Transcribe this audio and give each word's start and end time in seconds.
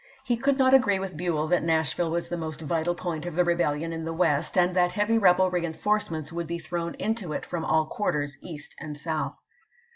He 0.25 0.35
could 0.35 0.57
not 0.57 0.73
agree 0.73 0.97
with 0.97 1.15
BueU 1.15 1.47
that 1.51 1.61
Nashville 1.61 2.09
was 2.09 2.27
the 2.27 2.35
most 2.35 2.65
"s^tal 2.67 2.97
point 2.97 3.27
of 3.27 3.35
the 3.35 3.43
rebellion 3.45 3.93
in 3.93 4.03
the 4.03 4.15
West, 4.15 4.57
and 4.57 4.75
that 4.75 4.93
heavy 4.93 5.19
rebel 5.19 5.51
reenforcements 5.51 6.33
would 6.33 6.47
be 6.47 6.57
thrown 6.57 6.95
into 6.95 7.33
it 7.33 7.45
from 7.45 7.63
all 7.63 7.85
quarters 7.85 8.35
east 8.41 8.73
and 8.79 8.97
south. 8.97 9.39